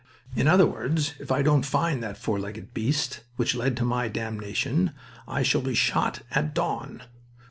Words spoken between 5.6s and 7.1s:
be shot at dawn.